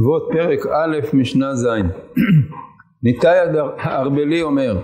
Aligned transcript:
אבות 0.00 0.28
פרק 0.32 0.66
א' 0.66 0.98
משנה 1.12 1.54
ז' 1.54 1.66
ניתאי 3.02 3.38
הארבלי 3.78 4.42
אומר 4.42 4.76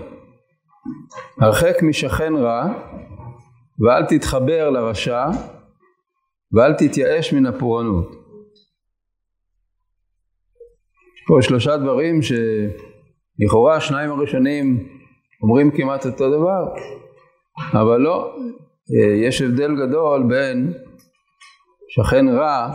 הרחק 1.41 1.83
משכן 1.83 2.35
רע 2.35 2.65
ואל 3.79 4.05
תתחבר 4.05 4.69
לרשע 4.69 5.25
ואל 6.53 6.73
תתייאש 6.73 7.33
מן 7.33 7.45
הפורענות. 7.45 8.11
פה 11.27 11.41
שלושה 11.41 11.77
דברים 11.77 12.19
שלכאורה 12.21 13.75
השניים 13.75 14.11
הראשונים 14.11 14.87
אומרים 15.41 15.71
כמעט 15.71 16.05
אותו 16.05 16.29
דבר 16.29 16.73
אבל 17.73 18.01
לא, 18.01 18.35
יש 19.25 19.41
הבדל 19.41 19.75
גדול 19.75 20.23
בין 20.29 20.73
שכן 21.89 22.27
רע 22.27 22.71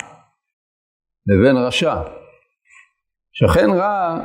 לבין 1.26 1.56
רשע. 1.56 2.19
שכן 3.40 3.70
רע 3.70 4.18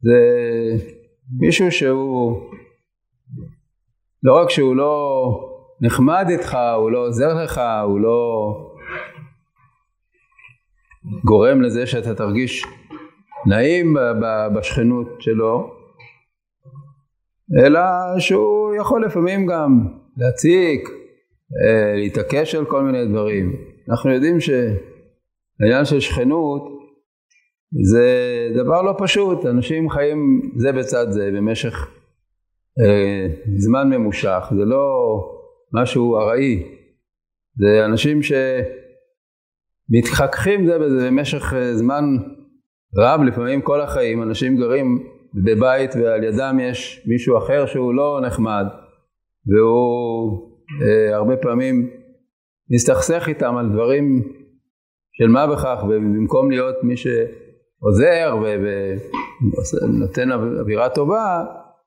זה 0.00 0.18
מישהו 1.40 1.72
שהוא 1.72 2.42
לא 4.22 4.42
רק 4.42 4.50
שהוא 4.50 4.76
לא 4.76 5.48
נחמד 5.80 6.26
איתך, 6.30 6.58
הוא 6.76 6.90
לא 6.90 6.98
עוזר 6.98 7.44
לך, 7.44 7.60
הוא 7.84 8.00
לא 8.00 8.52
גורם 11.24 11.62
לזה 11.62 11.86
שאתה 11.86 12.14
תרגיש 12.14 12.64
נעים 13.46 13.96
בשכנות 14.56 15.06
שלו, 15.18 15.74
אלא 17.64 17.80
שהוא 18.18 18.74
יכול 18.74 19.04
לפעמים 19.04 19.46
גם 19.46 19.86
להציק, 20.16 20.88
אה, 21.64 21.96
להתעקש 21.96 22.54
על 22.54 22.64
כל 22.64 22.82
מיני 22.82 23.06
דברים. 23.06 23.52
אנחנו 23.90 24.10
יודעים 24.10 24.36
שהעניין 24.40 25.84
של 25.84 26.00
שכנות 26.00 26.81
זה 27.80 28.06
דבר 28.54 28.82
לא 28.82 28.94
פשוט, 28.98 29.46
אנשים 29.46 29.90
חיים 29.90 30.50
זה 30.56 30.72
בצד 30.72 31.06
זה 31.10 31.30
במשך 31.36 31.88
אה, 32.80 33.26
זמן 33.56 33.90
ממושך, 33.90 34.52
זה 34.56 34.64
לא 34.64 35.16
משהו 35.74 36.16
ארעי, 36.16 36.62
זה 37.56 37.84
אנשים 37.84 38.20
שמתחככים 39.92 40.66
זה 40.66 40.78
בזה 40.78 41.06
במשך 41.06 41.52
אה, 41.56 41.74
זמן 41.74 42.04
רב, 42.98 43.20
לפעמים 43.22 43.62
כל 43.62 43.80
החיים, 43.80 44.22
אנשים 44.22 44.56
גרים 44.56 45.06
בבית 45.44 45.90
ועל 45.94 46.24
ידם 46.24 46.58
יש 46.62 47.06
מישהו 47.06 47.38
אחר 47.38 47.66
שהוא 47.66 47.94
לא 47.94 48.20
נחמד 48.26 48.66
והוא 49.46 50.50
אה, 50.82 51.16
הרבה 51.16 51.36
פעמים 51.36 51.90
מסתכסך 52.70 53.24
איתם 53.28 53.56
על 53.56 53.68
דברים 53.72 54.22
של 55.12 55.28
מה 55.28 55.46
בכך 55.46 55.84
ובמקום 55.84 56.50
להיות 56.50 56.76
מי 56.82 56.96
שעוזר 57.82 58.36
ונותן 59.82 60.32
אווירה 60.32 60.88
טובה 60.88 61.44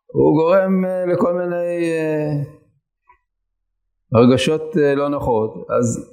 הוא 0.07 0.37
גורם 0.41 0.85
אה, 0.85 1.05
לכל 1.05 1.33
מיני 1.33 1.91
אה, 1.91 2.31
הרגשות 4.13 4.77
אה, 4.77 4.95
לא 4.95 5.07
נוחות. 5.07 5.53
אז 5.79 6.11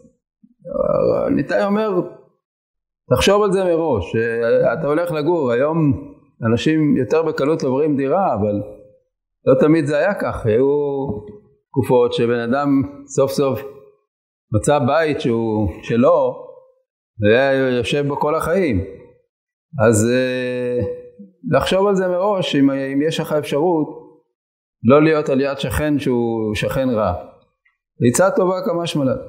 ניתאי 1.31 1.65
אומר, 1.65 1.91
תחשוב 3.11 3.43
על 3.43 3.53
זה 3.53 3.65
מראש, 3.65 4.17
אתה 4.73 4.87
הולך 4.87 5.11
לגור, 5.11 5.51
היום 5.51 5.79
אנשים 6.53 6.97
יותר 6.97 7.23
בקלות 7.23 7.63
עוברים 7.63 7.97
דירה, 7.97 8.35
אבל 8.35 8.63
לא 9.47 9.55
תמיד 9.61 9.87
זה 9.87 9.99
היה 9.99 10.15
כך, 10.15 10.47
היו 10.47 10.67
תקופות 11.71 12.13
שבן 12.13 12.39
אדם 12.39 12.83
סוף 13.07 13.31
סוף 13.31 13.61
מצא 14.53 14.79
בית 14.79 15.21
שהוא 15.21 15.69
שלו, 15.83 16.47
והיה 17.21 17.77
יושב 17.77 18.07
בו 18.09 18.21
כל 18.21 18.35
החיים. 18.35 19.02
אז 19.87 20.09
לחשוב 21.51 21.87
על 21.87 21.95
זה 21.95 22.09
מראש, 22.09 22.57
אם, 22.57 22.71
אם 22.71 23.03
יש 23.03 23.21
לך 23.21 23.33
אפשרות 23.33 24.03
לא 24.85 25.03
להיות 25.03 25.29
על 25.29 25.41
יד 25.41 25.59
שכן 25.59 25.99
שהוא 25.99 26.55
שכן 26.55 26.89
רע. 26.89 27.15
עצה 28.09 28.31
טובה 28.31 28.57
כמה 28.65 28.87
שמלת. 28.87 29.21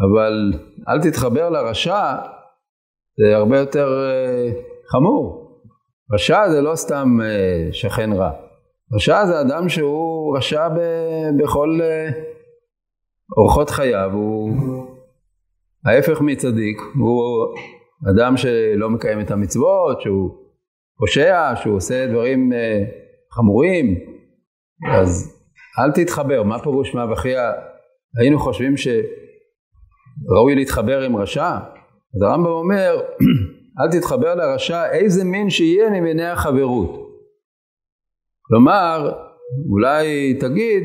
אבל 0.00 0.52
אל 0.88 1.02
תתחבר 1.02 1.50
לרשע, 1.50 2.14
זה 3.18 3.36
הרבה 3.36 3.58
יותר 3.58 3.88
uh, 3.88 4.92
חמור. 4.92 5.46
רשע 6.14 6.50
זה 6.50 6.60
לא 6.60 6.74
סתם 6.74 7.18
uh, 7.20 7.74
שכן 7.74 8.12
רע. 8.12 8.30
רשע 8.94 9.26
זה 9.26 9.40
אדם 9.40 9.68
שהוא 9.68 10.36
רשע 10.36 10.68
ב- 10.68 11.42
בכל 11.42 11.78
uh, 11.80 12.14
אורחות 13.38 13.70
חייו, 13.70 14.10
הוא 14.12 14.50
ההפך 15.86 16.20
מצדיק, 16.20 16.78
הוא 16.98 17.46
אדם 18.10 18.36
שלא 18.36 18.90
מקיים 18.90 19.20
את 19.20 19.30
המצוות, 19.30 20.00
שהוא 20.00 20.30
פושע, 20.98 21.52
שהוא 21.56 21.76
עושה 21.76 22.06
דברים 22.06 22.52
אה, 22.52 22.84
חמורים, 23.32 23.94
אז 24.92 25.36
אל 25.78 25.92
תתחבר. 25.92 26.42
מה 26.42 26.58
פירוש 26.58 26.94
מה 26.94 27.12
וכיה? 27.12 27.52
היינו 28.20 28.38
חושבים 28.38 28.74
שראוי 28.76 30.54
להתחבר 30.54 31.02
עם 31.02 31.16
רשע? 31.16 31.54
אז 32.14 32.22
הרמב"ם 32.22 32.50
אומר, 32.50 33.00
אל 33.80 33.98
תתחבר 33.98 34.34
לרשע 34.34 34.90
איזה 34.92 35.24
מין 35.24 35.50
שיהיה 35.50 35.90
ממיני 35.90 36.26
החברות. 36.26 37.06
כלומר, 38.42 39.12
אולי 39.70 40.34
תגיד 40.34 40.82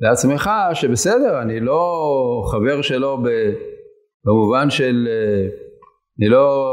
לעצמך 0.00 0.50
שבסדר, 0.74 1.42
אני 1.42 1.60
לא 1.60 2.42
חבר 2.52 2.82
שלו 2.82 3.18
במובן 4.24 4.70
של, 4.70 5.08
אה, 5.10 5.63
אני 6.20 6.28
לא 6.28 6.66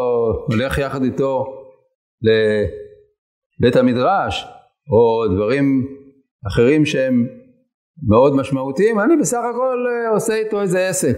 הולך 0.47 0.77
יחד 0.77 1.03
איתו 1.03 1.45
לבית 3.59 3.75
המדרש, 3.75 4.45
או 4.91 5.33
דברים 5.35 5.87
אחרים 6.47 6.85
שהם 6.85 7.27
מאוד 8.09 8.35
משמעותיים, 8.35 8.99
אני 8.99 9.17
בסך 9.17 9.41
הכל 9.53 9.85
אה, 9.87 10.09
עושה 10.09 10.35
איתו 10.35 10.61
איזה 10.61 10.87
עסק. 10.87 11.17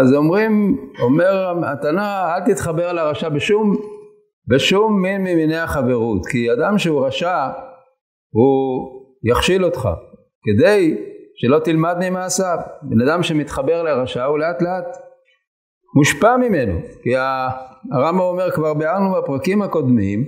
אז 0.00 0.14
אומרים, 0.14 0.76
אומר 1.02 1.54
התנא, 1.66 2.34
אל 2.34 2.52
תתחבר 2.52 2.92
לרשע 2.92 3.28
בשום, 3.28 3.76
בשום 4.48 5.02
מין 5.02 5.20
ממיני 5.20 5.56
החברות, 5.56 6.26
כי 6.26 6.52
אדם 6.52 6.78
שהוא 6.78 7.06
רשע, 7.06 7.48
הוא 8.30 8.88
יכשיל 9.24 9.64
אותך, 9.64 9.88
כדי 10.42 10.96
שלא 11.34 11.58
תלמד 11.58 11.96
ממעשיו. 12.00 12.58
בן 12.82 13.08
אדם 13.08 13.22
שמתחבר 13.22 13.82
לרשע 13.82 14.24
הוא 14.24 14.38
לאט 14.38 14.62
לאט 14.62 15.07
מושפע 15.98 16.36
ממנו, 16.36 16.80
כי 17.02 17.16
הרמב"ם 17.92 18.20
אומר 18.20 18.50
כבר 18.50 18.74
ביארנו 18.74 19.14
בפרקים 19.14 19.62
הקודמים, 19.62 20.24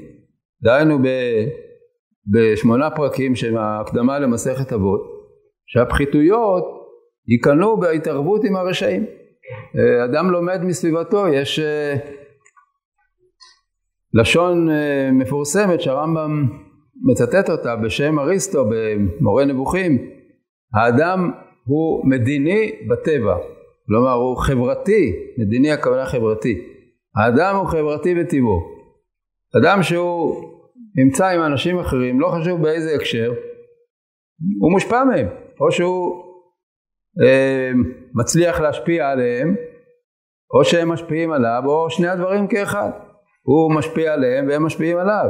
דהיינו 0.63 0.99
ב, 0.99 1.07
בשמונה 2.33 2.91
פרקים 2.91 3.37
שהם 3.37 3.57
ההקדמה 3.57 4.19
למסכת 4.19 4.73
אבות, 4.73 5.01
שהפחיתויות 5.67 6.65
ייכנעו 7.29 7.81
בהתערבות 7.81 8.45
עם 8.45 8.57
הרשעים. 8.57 9.07
אדם 10.05 10.31
לומד 10.31 10.65
מסביבתו, 10.65 11.29
יש 11.29 11.59
אה, 11.59 11.95
לשון 14.15 14.71
אה, 14.71 15.11
מפורסמת 15.13 15.81
שהרמב"ם 15.81 16.47
מצטט 17.11 17.51
אותה 17.51 17.77
בשם 17.77 18.19
אריסטו 18.19 18.65
במורה 18.65 19.45
נבוכים, 19.45 19.99
האדם 20.75 21.31
הוא 21.65 22.11
מדיני 22.11 22.73
בטבע, 22.89 23.37
כלומר 23.91 24.13
הוא 24.13 24.37
חברתי, 24.37 25.13
מדיני 25.39 25.71
הכוונה 25.73 26.07
חברתי. 26.07 26.63
האדם 27.17 27.57
הוא 27.57 27.67
חברתי 27.67 28.15
בטבעו. 28.15 28.61
אדם 29.59 29.83
שהוא 29.83 30.45
נמצא 30.97 31.27
עם 31.27 31.43
אנשים 31.43 31.79
אחרים, 31.79 32.21
לא 32.21 32.29
חשוב 32.29 32.63
באיזה 32.63 32.95
הקשר, 32.95 33.33
הוא 34.61 34.73
מושפע 34.73 35.05
מהם, 35.05 35.27
או 35.61 35.73
שהוא 35.73 36.25
אה, 37.23 37.71
מצליח 38.15 38.61
להשפיע 38.61 39.11
עליהם, 39.11 39.55
או 40.55 40.65
שהם 40.65 40.89
משפיעים 40.89 41.33
עליו, 41.33 41.63
או 41.67 41.91
שני 41.91 42.09
הדברים 42.09 42.47
כאחד. 42.47 42.91
הוא 43.43 43.75
משפיע 43.75 44.15
עליהם 44.15 44.49
והם 44.49 44.67
משפיעים 44.67 44.99
עליו. 44.99 45.27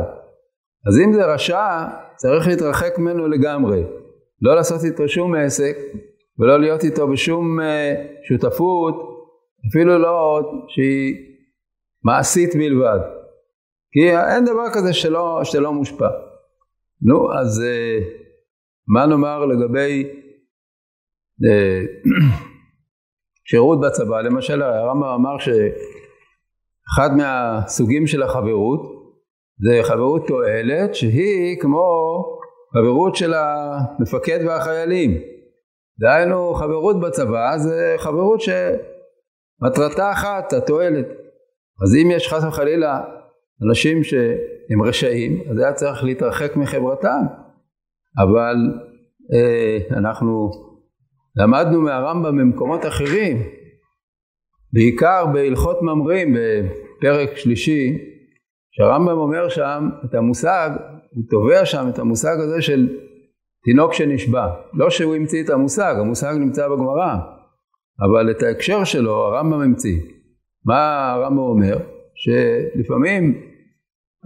אז 0.88 0.99
אם 1.05 1.12
זה 1.12 1.34
רשע, 1.34 1.84
צריך 2.17 2.49
להתרחק 2.49 2.99
ממנו 2.99 3.29
לגמרי. 3.29 3.82
לא 4.43 4.55
לעשות 4.55 4.84
איתו 4.84 5.08
שום 5.08 5.34
עסק, 5.34 5.76
ולא 6.40 6.60
להיות 6.60 6.84
איתו 6.84 7.08
בשום 7.08 7.60
אה, 7.60 7.94
שותפות, 8.28 8.94
אפילו 9.69 9.98
לא 9.98 10.40
שהיא 10.69 11.14
מעשית 12.04 12.56
בלבד. 12.56 12.98
כי 13.92 14.10
אין 14.10 14.44
דבר 14.44 14.70
כזה 14.75 14.92
שלא, 14.92 15.40
שלא 15.44 15.72
מושפע. 15.72 16.08
נו, 17.02 17.32
אז 17.32 17.62
אה, 17.66 17.98
מה 18.88 19.06
נאמר 19.06 19.46
לגבי 19.46 20.08
אה, 21.50 21.81
שירות 23.50 23.81
בצבא? 23.81 24.20
למשל, 24.20 24.62
הרמב"ם 24.62 25.04
אמר 25.04 25.38
שאחד 25.38 27.16
מהסוגים 27.16 28.06
של 28.06 28.22
החברות 28.22 28.81
זה 29.58 29.81
חברות 29.82 30.26
תועלת 30.26 30.94
שהיא 30.94 31.60
כמו 31.60 32.25
חברות 32.72 33.16
של 33.16 33.34
המפקד 33.34 34.38
והחיילים. 34.46 35.30
דהיינו 36.00 36.55
חברות 36.55 37.00
בצבא 37.00 37.56
זה 37.56 37.94
חברות 37.99 38.41
שמטרתה 38.41 40.12
אחת, 40.12 40.52
התועלת. 40.52 41.06
אז 41.82 41.94
אם 42.02 42.11
יש 42.11 42.29
חס 42.29 42.44
וחלילה 42.44 43.00
אנשים 43.69 44.05
שהם 44.05 44.82
רשעים, 44.85 45.41
אז 45.50 45.58
היה 45.58 45.73
צריך 45.73 46.05
להתרחק 46.05 46.56
מחברתם. 46.56 47.23
אבל 48.19 48.56
אה, 49.35 49.99
אנחנו 49.99 50.50
למדנו 51.37 51.81
מהרמב"ם 51.81 52.38
במקומות 52.38 52.87
אחרים, 52.87 53.43
בעיקר 54.73 55.26
בהלכות 55.32 55.82
ממרים 55.82 56.37
בפרק 56.37 57.37
שלישי, 57.37 57.99
שהרמב"ם 58.70 59.19
אומר 59.19 59.49
שם 59.49 59.88
את 60.05 60.14
המושג, 60.14 60.70
הוא 61.11 61.25
תובע 61.31 61.64
שם 61.64 61.88
את 61.88 61.99
המושג 61.99 62.37
הזה 62.38 62.62
של 62.62 62.88
תינוק 63.64 63.92
שנשבע. 63.92 64.46
לא 64.74 64.90
שהוא 64.90 65.14
המציא 65.14 65.44
את 65.44 65.50
המושג, 65.50 65.94
המושג 65.98 66.34
נמצא 66.38 66.68
בגמרא, 66.68 67.14
אבל 68.00 68.30
את 68.30 68.42
ההקשר 68.42 68.84
שלו 68.84 69.12
הרמב"ם 69.12 69.60
המציא. 69.60 70.00
מה 70.66 71.12
הרמב"ם 71.12 71.38
אומר? 71.38 71.78
שלפעמים 72.14 73.40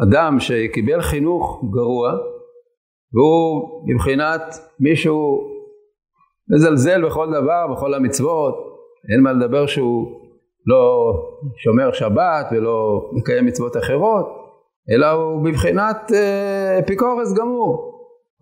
אדם 0.02 0.40
שקיבל 0.40 1.02
חינוך 1.02 1.64
גרוע, 1.70 2.12
והוא 3.14 3.82
מבחינת 3.94 4.42
מישהו 4.80 5.48
מזלזל 6.54 7.06
בכל 7.06 7.26
דבר, 7.30 7.66
בכל 7.72 7.94
המצוות, 7.94 8.54
אין 9.12 9.20
מה 9.20 9.32
לדבר 9.32 9.66
שהוא 9.66 10.20
לא 10.66 11.12
שומר 11.56 11.92
שבת 11.92 12.46
ולא 12.52 13.10
מקיים 13.12 13.46
מצוות 13.46 13.76
אחרות, 13.76 14.26
אלא 14.90 15.10
הוא 15.10 15.44
בבחינת 15.44 16.12
אה, 16.14 16.78
אפיקורס 16.78 17.32
גמור. 17.38 17.93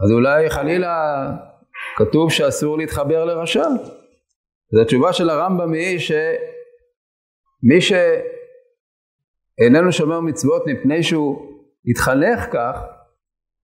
אז 0.04 0.12
אולי 0.12 0.50
חלילה 0.50 1.26
כתוב 1.96 2.30
שאסור 2.30 2.78
להתחבר 2.78 3.24
לרשע. 3.24 3.64
אז 4.72 4.78
התשובה 4.82 5.12
של 5.12 5.30
הרמב"ם 5.30 5.72
היא 5.72 5.98
שמי 5.98 7.80
שאיננו 7.80 9.92
שומר 9.92 10.20
מצוות 10.20 10.62
מפני 10.66 11.02
שהוא 11.02 11.52
התחנך 11.86 12.46
כך, 12.52 12.82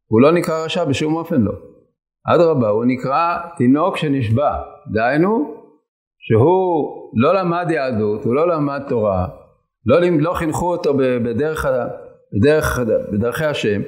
הוא 0.06 0.20
לא 0.20 0.32
נקרא 0.32 0.64
רשע 0.64 0.84
בשום 0.84 1.16
אופן 1.16 1.40
לא. 1.40 1.52
אדרבה, 2.26 2.68
הוא 2.68 2.84
נקרא 2.84 3.38
תינוק 3.56 3.96
שנשבע. 3.96 4.56
דהיינו, 4.92 5.54
שהוא 6.18 7.10
לא 7.14 7.34
למד 7.34 7.66
יהדות, 7.70 8.24
הוא 8.24 8.34
לא 8.34 8.48
למד 8.48 8.82
תורה, 8.88 9.26
לא, 9.86 10.00
לא 10.00 10.34
חינכו 10.34 10.70
אותו 10.70 10.94
בדרך, 10.96 11.66
בדרך, 12.32 12.78
בדרכי 13.12 13.44
השם, 13.44 13.82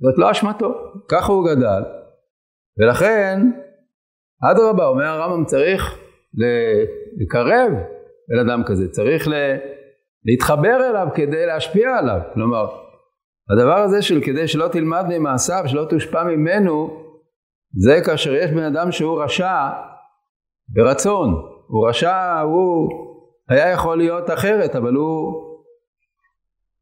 וזאת 0.00 0.18
לא 0.18 0.30
אשמתו, 0.30 0.74
ככה 1.08 1.32
הוא 1.32 1.48
גדל, 1.50 1.82
ולכן, 2.78 3.40
אדרבה, 4.50 4.86
אומר 4.86 5.04
הרמב"ם, 5.04 5.44
צריך 5.44 5.98
לקרב 7.20 7.72
אל 8.32 8.50
אדם 8.50 8.62
כזה, 8.66 8.88
צריך 8.88 9.28
להתחבר 10.24 10.90
אליו 10.90 11.08
כדי 11.14 11.46
להשפיע 11.46 11.98
עליו, 11.98 12.20
כלומר, 12.34 12.66
הדבר 13.50 13.78
הזה 13.78 14.02
של 14.02 14.20
כדי 14.24 14.48
שלא 14.48 14.68
תלמד 14.68 15.04
ממעשיו, 15.08 15.62
שלא 15.66 15.84
תושפע 15.84 16.24
ממנו, 16.24 17.02
זה 17.78 18.00
כאשר 18.04 18.34
יש 18.34 18.50
בן 18.50 18.62
אדם 18.62 18.92
שהוא 18.92 19.22
רשע, 19.22 19.68
ברצון. 20.68 21.28
הוא 21.68 21.88
רשע, 21.88 22.40
הוא 22.40 22.88
היה 23.48 23.70
יכול 23.70 23.98
להיות 23.98 24.30
אחרת, 24.30 24.76
אבל 24.76 24.94
הוא, 24.94 25.32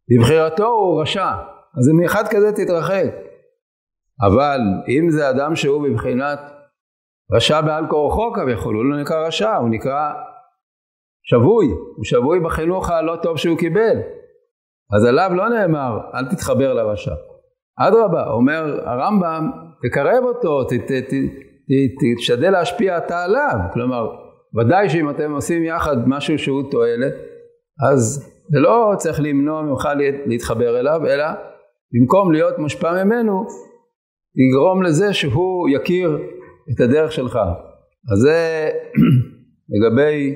לבחירתו 0.08 0.67
הוא 0.67 1.02
רשע. 1.02 1.31
אז 1.79 1.88
מאחד 1.88 2.25
כזה 2.31 2.53
תתרחק. 2.53 3.15
אבל 4.26 4.61
אם 4.88 5.11
זה 5.11 5.31
אדם 5.31 5.56
שהוא 5.56 5.88
בבחינת 5.88 6.38
רשע 7.32 7.61
בעל 7.61 7.87
כורחו 7.87 8.32
כביכול, 8.32 8.76
הוא 8.76 8.85
לא 8.85 9.00
נקרא 9.00 9.26
רשע, 9.26 9.56
הוא 9.56 9.69
נקרא 9.69 10.12
שבוי, 11.25 11.67
הוא 11.97 12.05
שבוי 12.05 12.41
בחינוך 12.41 12.91
הלא 12.91 13.17
טוב 13.23 13.37
שהוא 13.37 13.59
קיבל. 13.59 13.99
אז 14.97 15.05
עליו 15.05 15.31
לא 15.35 15.49
נאמר, 15.49 15.99
אל 16.15 16.25
תתחבר 16.31 16.75
לרשע. 16.75 17.15
אדרבה, 17.79 18.27
אומר 18.27 18.88
הרמב"ם, 18.88 19.50
תקרב 19.82 20.25
אותו, 20.25 20.65
ת, 20.65 20.73
ת, 20.73 20.93
ת, 20.93 21.15
תשתדל 22.19 22.50
להשפיע 22.50 22.99
אתה 22.99 23.25
עליו. 23.25 23.59
כלומר, 23.73 24.09
ודאי 24.61 24.88
שאם 24.88 25.11
אתם 25.11 25.32
עושים 25.32 25.65
יחד 25.65 26.09
משהו 26.09 26.38
שהוא 26.38 26.62
תועלת, 26.70 27.15
אז 27.91 28.31
זה 28.53 28.61
לא 28.61 28.93
צריך 28.97 29.20
למנוע 29.20 29.62
ממך 29.62 29.88
להתחבר 30.27 30.81
אליו, 30.81 31.06
אלא 31.06 31.25
במקום 31.94 32.32
להיות 32.32 32.58
מושפע 32.58 33.05
ממנו, 33.05 33.46
יגרום 34.37 34.82
לזה 34.82 35.12
שהוא 35.12 35.69
יכיר 35.69 36.19
את 36.75 36.81
הדרך 36.81 37.12
שלך. 37.12 37.38
אז 38.12 38.19
זה 38.19 38.70
לגבי 39.73 40.35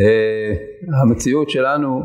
אה, 0.00 0.54
המציאות 1.02 1.50
שלנו 1.50 2.00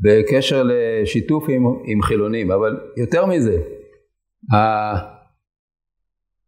בקשר 0.00 0.62
לשיתוף 0.64 1.44
עם, 1.48 1.62
עם 1.84 2.02
חילונים, 2.02 2.52
אבל 2.52 2.80
יותר 2.96 3.26
מזה, 3.26 3.56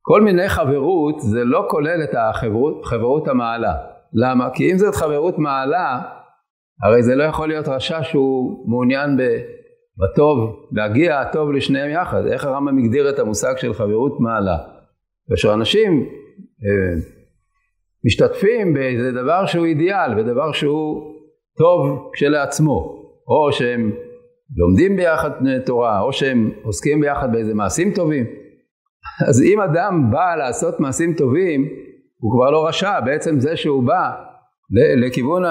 כל 0.03 0.23
מיני 0.23 0.49
חברות 0.49 1.21
זה 1.21 1.45
לא 1.45 1.67
כולל 1.71 2.03
את 2.05 2.15
החברות, 2.15 2.85
חברות 2.85 3.29
המעלה. 3.29 3.75
למה? 4.13 4.51
כי 4.55 4.73
אם 4.73 4.79
זאת 4.79 4.95
חברות 4.95 5.39
מעלה, 5.39 6.03
הרי 6.83 7.03
זה 7.03 7.15
לא 7.15 7.25
יכול 7.25 7.49
להיות 7.49 7.69
רשע 7.69 8.03
שהוא 8.03 8.69
מעוניין 8.71 9.17
בטוב, 9.99 10.67
להגיע 10.73 11.21
הטוב 11.21 11.53
לשניהם 11.53 11.91
יחד. 11.91 12.27
איך 12.27 12.45
הרמב"ם 12.45 12.79
הגדיר 12.79 13.11
את 13.11 13.19
המושג 13.19 13.57
של 13.57 13.75
חברות 13.75 14.21
מעלה? 14.21 14.59
כאשר 15.31 15.55
אנשים 15.55 16.09
אה, 16.65 17.01
משתתפים 18.05 18.75
באיזה 18.75 19.13
דבר 19.13 19.47
שהוא 19.47 19.67
אידיאל, 19.67 20.15
בדבר 20.15 20.53
שהוא 20.53 21.15
טוב 21.59 22.11
כשלעצמו, 22.13 23.03
או 23.29 23.53
שהם 23.53 23.93
לומדים 24.57 24.97
ביחד 24.97 25.31
תורה, 25.67 26.01
או 26.01 26.13
שהם 26.13 26.51
עוסקים 26.63 27.01
ביחד 27.01 27.33
באיזה 27.33 27.55
מעשים 27.55 27.93
טובים. 27.95 28.27
אז 29.29 29.43
אם 29.43 29.61
אדם 29.61 30.11
בא 30.11 30.35
לעשות 30.35 30.81
מעשים 30.81 31.15
טובים, 31.15 31.69
הוא 32.21 32.33
כבר 32.33 32.51
לא 32.51 32.67
רשע, 32.67 33.01
בעצם 33.01 33.41
זה 33.41 33.57
שהוא 33.57 33.83
בא 33.83 34.11
לכיוון 34.97 35.43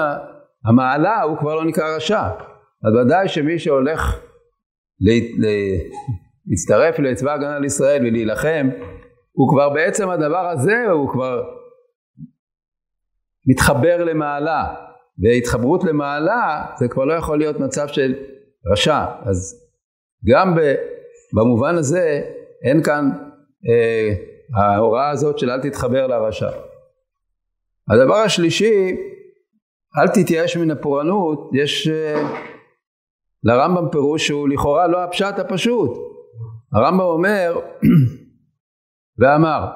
המעלה 0.64 1.22
הוא 1.22 1.36
כבר 1.38 1.54
לא 1.54 1.64
נקרא 1.64 1.96
רשע. 1.96 2.22
אז 2.84 2.94
ודאי 2.94 3.28
שמי 3.28 3.58
שהולך 3.58 4.27
להצטרף 6.46 6.98
לצבא 6.98 7.32
הגנה 7.34 7.58
לישראל 7.58 8.06
ולהילחם, 8.06 8.68
הוא 9.32 9.50
כבר 9.50 9.70
בעצם 9.70 10.10
הדבר 10.10 10.48
הזה, 10.48 10.90
הוא 10.90 11.08
כבר 11.12 11.42
מתחבר 13.46 14.04
למעלה, 14.04 14.74
והתחברות 15.18 15.84
למעלה 15.84 16.66
זה 16.78 16.88
כבר 16.88 17.04
לא 17.04 17.12
יכול 17.12 17.38
להיות 17.38 17.60
מצב 17.60 17.88
של 17.88 18.14
רשע. 18.72 19.04
אז 19.22 19.68
גם 20.28 20.56
במובן 21.36 21.74
הזה 21.74 22.22
אין 22.64 22.82
כאן 22.82 23.10
אה, 23.68 24.14
ההוראה 24.56 25.10
הזאת 25.10 25.38
של 25.38 25.50
אל 25.50 25.60
תתחבר 25.60 26.06
לרשע. 26.06 26.50
הדבר 27.90 28.14
השלישי, 28.14 28.96
אל 29.98 30.08
תתייאש 30.08 30.56
מן 30.56 30.70
הפורענות, 30.70 31.50
יש 31.54 31.88
אה, 31.88 32.22
לרמב"ם 33.44 33.88
פירוש 33.90 34.26
שהוא 34.26 34.48
לכאורה 34.48 34.86
לא 34.86 35.04
הפשט 35.04 35.38
הפשוט. 35.38 35.90
הרמב"ם 36.72 37.00
אומר, 37.00 37.60
ואמר, 39.18 39.66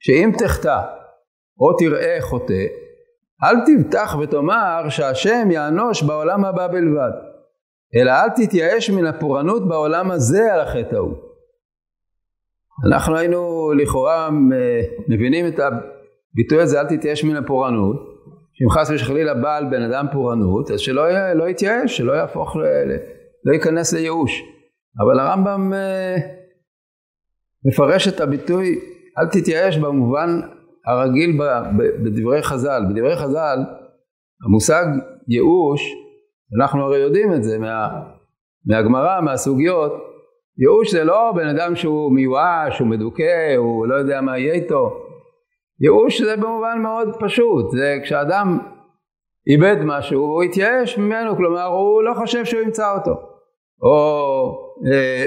שאם 0.00 0.30
תחטא 0.38 0.80
או 1.60 1.76
תראה 1.78 2.16
חוטא, 2.20 2.64
אל 3.44 3.56
תבטח 3.66 4.16
ותאמר 4.20 4.88
שהשם 4.88 5.50
יענוש 5.50 6.02
בעולם 6.02 6.44
הבא 6.44 6.68
בלבד, 6.68 7.10
אלא 7.96 8.10
אל 8.10 8.28
תתייאש 8.36 8.90
מן 8.90 9.06
הפורענות 9.06 9.68
בעולם 9.68 10.10
הזה 10.10 10.54
על 10.54 10.60
החטא 10.60 10.94
ההוא. 10.94 11.16
אנחנו 12.86 13.16
היינו 13.16 13.72
לכאורה 13.72 14.28
מבינים 15.08 15.46
את 15.46 15.58
הביטוי 15.58 16.62
הזה, 16.62 16.80
אל 16.80 16.86
תתייאש 16.86 17.24
מן 17.24 17.36
הפורענות, 17.36 18.09
שאם 18.60 18.70
חס 18.70 18.90
וחלילה 18.90 19.34
בא 19.34 19.56
על 19.56 19.64
בן 19.70 19.82
אדם 19.82 20.06
פורענות, 20.12 20.70
אז 20.70 20.80
שלא 20.80 21.32
לא 21.34 21.48
יתייאש, 21.48 21.96
שלא 21.96 22.12
יהפוך, 22.12 22.56
ל, 22.56 22.60
לא 23.44 23.52
ייכנס 23.52 23.92
לייאוש. 23.92 24.42
אבל 25.04 25.20
הרמב"ם 25.20 25.72
אה, 25.72 26.16
מפרש 27.64 28.08
את 28.08 28.20
הביטוי 28.20 28.78
אל 29.18 29.26
תתייאש 29.26 29.76
במובן 29.76 30.40
הרגיל 30.86 31.38
בדברי 32.04 32.42
חז"ל. 32.42 32.82
בדברי 32.90 33.16
חז"ל 33.16 33.58
המושג 34.46 34.84
ייאוש, 35.28 35.82
אנחנו 36.60 36.82
הרי 36.82 36.98
יודעים 36.98 37.34
את 37.34 37.44
זה 37.44 37.58
מה, 37.58 37.88
מהגמרא, 38.66 39.20
מהסוגיות, 39.20 39.92
ייאוש 40.58 40.92
זה 40.92 41.04
לא 41.04 41.32
בן 41.36 41.48
אדם 41.48 41.76
שהוא 41.76 42.12
מיואש, 42.12 42.78
הוא 42.78 42.88
מדוכא, 42.88 43.54
הוא 43.56 43.86
לא 43.86 43.94
יודע 43.94 44.20
מה 44.20 44.38
יהיה 44.38 44.54
איתו. 44.54 45.09
ייאוש 45.80 46.22
זה 46.22 46.36
במובן 46.36 46.78
מאוד 46.82 47.16
פשוט, 47.20 47.70
זה 47.70 47.98
כשאדם 48.02 48.58
איבד 49.46 49.76
משהו, 49.84 50.20
הוא 50.20 50.42
התייאש 50.42 50.98
ממנו, 50.98 51.36
כלומר 51.36 51.64
הוא 51.64 52.02
לא 52.02 52.14
חושב 52.14 52.44
שהוא 52.44 52.62
ימצא 52.62 52.94
אותו. 52.96 53.12
או 53.82 54.72
אה, 54.92 55.26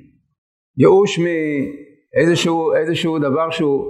ייאוש 0.80 1.18
מאיזשהו 2.78 3.18
דבר 3.18 3.50
שהוא 3.50 3.84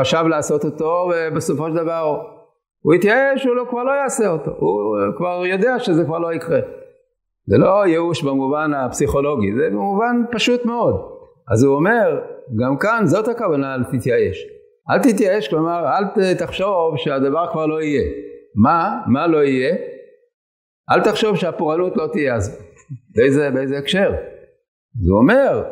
חשב 0.00 0.24
לעשות 0.28 0.64
אותו 0.64 1.10
ובסופו 1.10 1.68
של 1.68 1.74
דבר 1.74 2.22
הוא 2.82 2.94
יתייאש, 2.94 3.44
הוא 3.44 3.54
לא, 3.54 3.66
כבר 3.70 3.84
לא 3.84 3.92
יעשה 3.92 4.28
אותו, 4.28 4.50
הוא 4.58 4.96
כבר 5.16 5.46
יודע 5.46 5.78
שזה 5.78 6.04
כבר 6.04 6.18
לא 6.18 6.32
יקרה. 6.32 6.60
זה 7.46 7.58
לא 7.58 7.86
ייאוש 7.86 8.22
במובן 8.22 8.74
הפסיכולוגי, 8.74 9.54
זה 9.54 9.68
במובן 9.70 10.22
פשוט 10.32 10.64
מאוד. 10.64 10.94
אז 11.52 11.64
הוא 11.64 11.74
אומר, 11.74 12.20
גם 12.64 12.76
כאן 12.76 13.02
זאת 13.04 13.28
הכוונה 13.28 13.74
אל 13.74 13.84
תתייאש. 13.84 14.57
אל 14.90 14.98
תתייאש, 14.98 15.48
כלומר 15.48 15.84
אל 15.86 16.34
תחשוב 16.34 16.96
שהדבר 16.96 17.46
כבר 17.52 17.66
לא 17.66 17.82
יהיה. 17.82 18.02
מה? 18.54 19.00
מה 19.06 19.26
לא 19.26 19.44
יהיה? 19.44 19.76
אל 20.90 21.04
תחשוב 21.04 21.36
שהפורענות 21.36 21.96
לא 21.96 22.06
תהיה 22.12 22.34
אז. 22.34 22.68
באיזה, 23.14 23.50
באיזה 23.50 23.78
הקשר? 23.78 24.10
זה 25.04 25.12
אומר, 25.20 25.64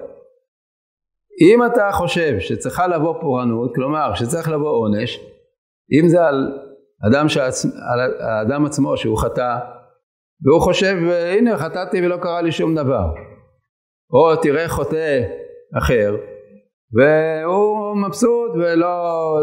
אם 1.41 1.65
אתה 1.65 1.89
חושב 1.93 2.39
שצריכה 2.39 2.87
לבוא 2.87 3.21
פורענות, 3.21 3.75
כלומר 3.75 4.15
שצריך 4.15 4.49
לבוא 4.49 4.71
עונש, 4.71 5.21
אם 6.01 6.09
זה 6.09 6.27
על 6.27 6.59
אדם, 7.11 7.29
שעצ... 7.29 7.65
על 7.65 8.01
האדם 8.21 8.67
עצמו 8.67 8.97
שהוא 8.97 9.19
חטא, 9.19 9.59
והוא 10.45 10.61
חושב 10.61 10.97
הנה 11.39 11.59
חטאתי 11.59 12.07
ולא 12.07 12.17
קרה 12.17 12.43
לי 12.43 12.53
שום 12.53 12.75
דבר, 12.75 13.07
או 14.13 14.37
תראה 14.43 14.69
חוטא 14.69 15.23
אחר, 15.79 16.17
והוא 16.93 17.97
מבסוט 17.97 18.51
ולא, 18.55 19.39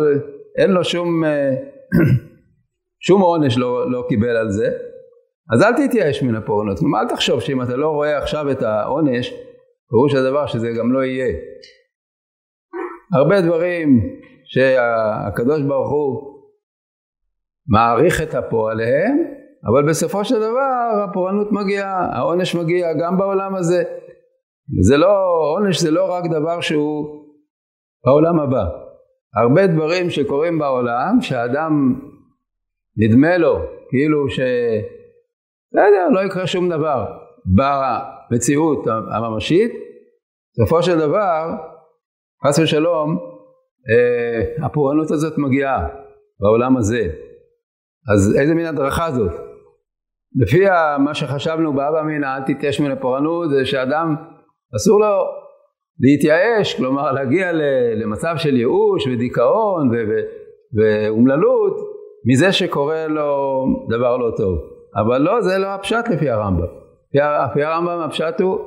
אין 0.58 0.72
לו 0.72 0.84
שום, 0.84 1.24
שום 3.08 3.22
עונש 3.22 3.58
לא, 3.58 3.92
לא 3.92 4.06
קיבל 4.10 4.36
על 4.36 4.50
זה, 4.50 4.72
אז 5.54 5.62
אל 5.62 5.88
תתייאש 5.88 6.24
מן 6.24 6.36
הפורענות, 6.36 6.80
כלומר 6.80 7.00
אל 7.00 7.08
תחשוב 7.08 7.40
שאם 7.40 7.62
אתה 7.62 7.76
לא 7.76 7.90
רואה 7.90 8.18
עכשיו 8.18 8.52
את 8.52 8.62
העונש, 8.62 9.34
פירוש 9.90 10.14
הדבר 10.16 10.46
שזה 10.48 10.70
גם 10.80 10.92
לא 10.94 11.04
יהיה. 11.04 11.34
הרבה 13.14 13.42
דברים 13.42 14.00
שהקדוש 14.46 15.62
ברוך 15.62 15.90
הוא 15.90 16.34
מעריך 17.68 18.22
את 18.22 18.36
הפועליהם, 18.36 19.18
אבל 19.72 19.90
בסופו 19.90 20.26
של 20.26 20.40
דבר 20.40 21.04
הפורענות 21.10 21.52
מגיעה, 21.52 22.18
העונש 22.18 22.56
מגיע 22.56 22.94
גם 22.94 23.18
בעולם 23.18 23.56
הזה. 23.56 23.84
זה 24.82 24.98
לא, 24.98 25.28
עונש 25.56 25.82
זה 25.82 25.92
לא 25.92 26.14
רק 26.14 26.24
דבר 26.32 26.62
שהוא 26.62 27.23
בעולם 28.06 28.40
הבא. 28.40 28.66
הרבה 29.36 29.68
דברים 29.68 30.10
שקורים 30.10 30.60
בעולם, 30.60 31.22
שהאדם 31.22 32.00
נדמה 32.98 33.38
לו 33.38 33.60
כאילו 33.90 34.30
ש... 34.30 34.40
בסדר, 35.72 36.10
לא 36.12 36.20
יקרה 36.26 36.48
שום 36.48 36.70
דבר 36.70 37.06
במציאות 37.46 38.88
הממשית, 38.88 39.72
בסופו 40.52 40.84
של 40.84 41.00
דבר, 41.00 41.52
חס 42.48 42.60
ושלום, 42.60 43.18
אה, 43.90 44.66
הפורענות 44.66 45.12
הזאת 45.12 45.38
מגיעה 45.38 45.88
בעולם 46.40 46.78
הזה. 46.78 47.08
אז 48.14 48.36
איזה 48.40 48.54
מין 48.54 48.66
הדרכה 48.66 49.12
זאת? 49.12 49.32
לפי 50.36 50.66
מה 51.00 51.14
שחשבנו 51.14 51.74
באבא 51.74 52.02
אמינא 52.02 52.26
אל 52.26 52.42
תתייאש 52.42 52.80
מן 52.80 52.92
הפורענות 52.92 53.50
זה 53.50 53.66
שאדם 53.66 54.16
אסור 54.76 55.00
לו 55.00 55.43
להתייאש, 56.00 56.78
כלומר 56.78 57.12
להגיע 57.12 57.52
למצב 57.96 58.34
של 58.38 58.58
ייאוש 58.58 59.08
ודיכאון 59.08 59.92
ואומללות 60.78 61.78
מזה 62.26 62.52
שקורה 62.52 63.08
לו 63.08 63.66
דבר 63.90 64.18
לא 64.18 64.32
טוב. 64.38 64.60
אבל 64.96 65.22
לא, 65.22 65.42
זה 65.42 65.58
לא 65.58 65.68
הפשט 65.68 66.10
לפי 66.10 66.30
הרמב"ם. 66.30 66.68
לפי 67.14 67.64
הרמב"ם 67.64 68.00
הפשט 68.00 68.42
הוא 68.42 68.60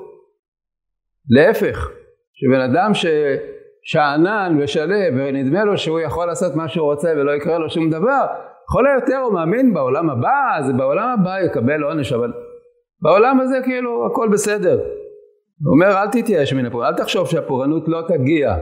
להפך, 1.30 1.90
שבן 2.35 2.61
אדם 2.61 2.90
ששאנן 2.95 4.59
ושלב 4.61 5.14
ונדמה 5.16 5.64
לו 5.64 5.78
שהוא 5.78 6.00
יכול 6.00 6.26
לעשות 6.26 6.56
מה 6.56 6.68
שהוא 6.68 6.92
רוצה 6.92 7.12
ולא 7.16 7.33
יקרה 7.33 7.59
לו 7.59 7.71
שום 7.71 7.90
דבר, 7.90 8.26
לכל 8.64 8.87
היותר 8.87 9.16
הוא 9.16 9.33
מאמין 9.33 9.75
בעולם 9.75 10.11
הבא, 10.11 10.56
אז 10.59 10.73
בעולם 10.76 11.09
הבא 11.21 11.40
יקבל 11.40 11.83
עונש, 11.83 12.12
אבל 12.12 12.33
בעולם 13.02 13.40
הזה 13.40 13.59
כאילו 13.64 14.06
הכל 14.06 14.28
בסדר. 14.33 14.78
הוא 15.64 15.75
אומר 15.75 16.02
אל 16.02 16.08
תתייאש 16.10 16.52
מן 16.52 16.66
הפורענות, 16.66 16.98
אל 16.98 17.04
תחשוב 17.04 17.28
שהפורענות 17.28 17.88
לא 17.88 18.02
תגיע. 18.08 18.56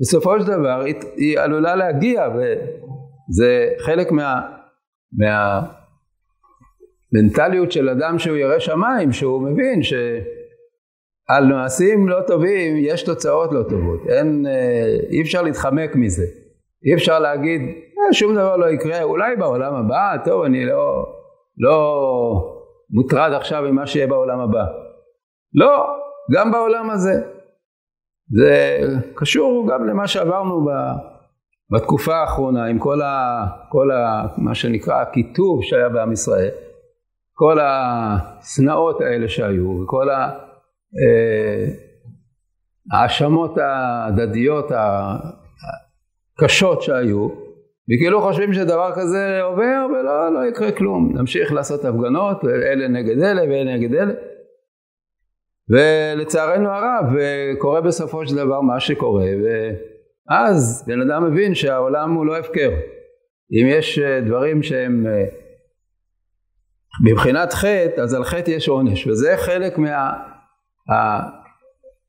בסופו 0.00 0.40
של 0.40 0.46
דבר 0.46 0.80
היא, 0.80 0.94
היא 1.16 1.38
עלולה 1.38 1.74
להגיע 1.76 2.28
וזה 2.28 3.68
חלק 3.78 4.12
מה... 4.12 4.40
מה 5.18 5.60
מנטליות 7.12 7.72
של 7.72 7.88
אדם 7.88 8.18
שהוא 8.18 8.36
ירא 8.36 8.58
שמיים, 8.58 9.12
שהוא 9.12 9.42
מבין 9.42 9.82
שעל 9.82 11.46
מעשים 11.46 12.08
לא 12.08 12.20
טובים 12.26 12.76
יש 12.78 13.02
תוצאות 13.02 13.52
לא 13.52 13.62
טובות, 13.62 14.00
אין, 14.08 14.46
אה, 14.46 14.96
אי 15.10 15.22
אפשר 15.22 15.42
להתחמק 15.42 15.96
מזה, 15.96 16.24
אי 16.86 16.94
אפשר 16.94 17.18
להגיד 17.18 17.60
אה, 17.60 18.12
שום 18.12 18.34
דבר 18.34 18.56
לא 18.56 18.70
יקרה, 18.70 19.02
אולי 19.02 19.36
בעולם 19.36 19.74
הבא, 19.74 20.16
טוב 20.24 20.42
אני 20.42 20.66
לא, 20.66 21.06
לא 21.58 22.04
מוטרד 22.90 23.32
עכשיו 23.32 23.62
ממה 23.62 23.86
שיהיה 23.86 24.06
בעולם 24.06 24.40
הבא. 24.40 24.64
לא, 25.54 25.86
גם 26.34 26.52
בעולם 26.52 26.90
הזה. 26.90 27.22
זה 28.30 28.78
קשור 29.14 29.68
גם 29.70 29.86
למה 29.86 30.08
שעברנו 30.08 30.64
ב, 30.64 30.70
בתקופה 31.70 32.14
האחרונה 32.14 32.64
עם 32.64 32.78
כל, 32.78 33.02
ה, 33.02 33.46
כל 33.68 33.90
ה, 33.90 34.26
מה 34.38 34.54
שנקרא 34.54 35.00
הקיטוב 35.00 35.62
שהיה 35.62 35.88
בעם 35.88 36.12
ישראל. 36.12 36.50
כל 37.34 37.58
השנאות 37.60 39.00
האלה 39.00 39.28
שהיו, 39.28 39.82
וכל 39.82 40.10
אה, 40.10 40.30
ההאשמות 42.92 43.58
ההדדיות 43.58 44.70
הקשות 46.38 46.82
שהיו, 46.82 47.28
וכאילו 47.88 48.20
חושבים 48.20 48.54
שדבר 48.54 48.92
כזה 48.94 49.42
עובר 49.42 49.86
ולא 49.90 50.34
לא 50.34 50.46
יקרה 50.46 50.72
כלום, 50.72 51.12
נמשיך 51.18 51.52
לעשות 51.52 51.84
הפגנות, 51.84 52.44
אלה 52.44 52.88
נגד 52.88 53.22
אלה 53.22 53.42
ואלה 53.42 53.76
נגד 53.76 53.94
אלה. 53.94 54.12
ולצערנו 55.70 56.68
הרב 56.68 57.04
קורה 57.58 57.80
בסופו 57.80 58.26
של 58.26 58.36
דבר 58.36 58.60
מה 58.60 58.80
שקורה 58.80 59.26
ואז 59.44 60.84
בן 60.86 61.00
אדם 61.00 61.30
מבין 61.30 61.54
שהעולם 61.54 62.14
הוא 62.14 62.26
לא 62.26 62.38
הפקר. 62.38 62.70
אם 63.52 63.66
יש 63.68 63.98
אה, 63.98 64.20
דברים 64.20 64.62
שהם 64.62 65.06
אה, 65.06 65.24
מבחינת 67.10 67.52
חטא, 67.52 68.00
אז 68.00 68.14
על 68.14 68.24
חטא 68.24 68.50
יש 68.50 68.68
עונש, 68.68 69.06
וזה 69.06 69.34
חלק 69.36 69.78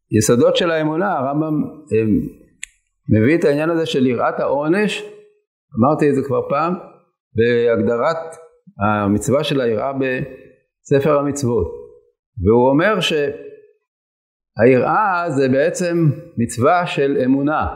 מהיסודות 0.10 0.50
מה, 0.50 0.56
של 0.56 0.72
האמונה, 0.72 1.18
הרמב"ם 1.18 1.64
מביא 3.10 3.38
את 3.38 3.44
העניין 3.44 3.70
הזה 3.70 3.86
של 3.86 4.08
יראת 4.08 4.40
העונש, 4.40 5.04
אמרתי 5.80 6.10
את 6.10 6.16
זה 6.16 6.22
כבר 6.26 6.50
פעם, 6.50 6.74
בהגדרת 7.36 8.18
המצווה 8.80 9.44
של 9.44 9.62
היראה 9.62 9.92
בספר 9.94 11.20
המצוות, 11.20 11.68
והוא 12.44 12.70
אומר 12.70 13.00
שהיראה 14.58 15.26
זה 15.30 15.50
בעצם 15.50 16.10
מצווה 16.38 16.88
של 16.88 17.18
אמונה. 17.26 17.68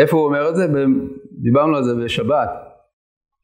איפה 0.00 0.16
הוא 0.16 0.26
אומר 0.26 0.48
את 0.48 0.56
זה? 0.56 0.66
דיברנו 1.42 1.76
על 1.76 1.82
זה 1.82 1.94
בשבת. 2.04 2.48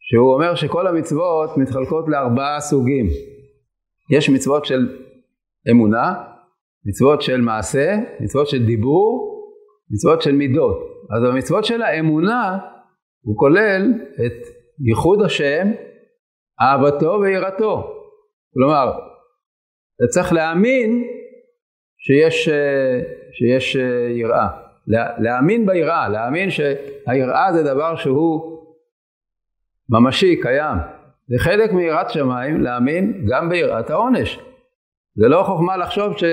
שהוא 0.01 0.35
אומר 0.35 0.55
שכל 0.55 0.87
המצוות 0.87 1.57
מתחלקות 1.57 2.05
לארבעה 2.09 2.61
סוגים. 2.61 3.07
יש 4.17 4.31
מצוות 4.31 4.65
של 4.65 4.99
אמונה, 5.71 6.15
מצוות 6.85 7.23
של 7.23 7.41
מעשה, 7.41 7.97
מצוות 8.21 8.49
של 8.49 8.67
דיבור, 8.67 9.35
מצוות 9.91 10.23
של 10.23 10.33
מידות. 10.33 10.77
אז 11.17 11.23
במצוות 11.23 11.65
של 11.65 11.83
האמונה 11.83 12.59
הוא 13.23 13.37
כולל 13.39 13.93
את 14.27 14.47
ייחוד 14.89 15.23
השם, 15.23 15.69
אהבתו 16.61 17.19
ויראתו. 17.23 17.95
כלומר, 18.55 18.91
אתה 19.97 20.07
צריך 20.11 20.33
להאמין 20.33 21.05
שיש, 21.99 22.49
שיש 23.33 23.77
יראה. 24.11 24.49
להאמין 25.19 25.67
ביראה, 25.67 26.09
להאמין 26.09 26.51
שהיראה 26.51 27.53
זה 27.53 27.63
דבר 27.63 27.97
שהוא 27.97 28.59
ממשי, 29.91 30.41
קיים. 30.43 30.77
זה 31.29 31.37
חלק 31.39 31.73
מיראת 31.73 32.11
שמיים 32.11 32.61
להאמין 32.61 33.25
גם 33.29 33.49
ביראת 33.49 33.91
העונש. 33.91 34.41
זה 35.17 35.29
לא 35.29 35.43
חוכמה 35.43 35.77
לחשוב 35.77 36.19
ש... 36.19 36.25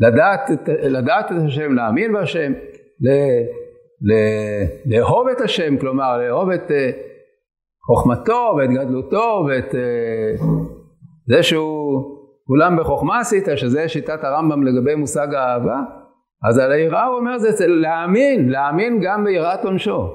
לדעת, 0.00 0.50
לדעת 0.82 1.32
את 1.32 1.36
השם, 1.46 1.74
להאמין 1.74 2.12
בהשם, 2.12 2.52
ל... 3.00 3.08
ל... 4.02 4.12
לאהוב 4.86 5.28
את 5.28 5.40
השם, 5.40 5.78
כלומר 5.78 6.18
לאהוב 6.18 6.50
את 6.50 6.70
uh, 6.70 6.72
חוכמתו 7.86 8.54
ואת 8.58 8.70
גדלותו 8.70 9.46
ואת 9.48 9.74
זה 11.26 11.42
שהוא 11.42 12.17
כולם 12.48 12.76
בחוכמה 12.80 13.20
עשית, 13.20 13.44
שזה 13.56 13.88
שיטת 13.88 14.24
הרמב"ם 14.24 14.62
לגבי 14.62 14.94
מושג 14.94 15.34
האהבה, 15.34 15.80
אז 16.48 16.58
על 16.58 16.72
היראה 16.72 17.04
הוא 17.04 17.18
אומר 17.18 17.38
זה 17.38 17.66
להאמין, 17.66 18.48
להאמין 18.48 19.00
גם 19.02 19.24
ביראת 19.24 19.64
עונשו. 19.64 20.14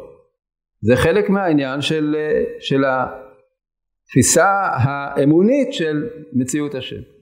זה 0.82 0.96
חלק 0.96 1.30
מהעניין 1.30 1.82
של, 1.82 2.16
של 2.60 2.84
התפיסה 2.88 4.50
האמונית 4.74 5.74
של 5.74 6.08
מציאות 6.34 6.76
השם. 6.76 7.13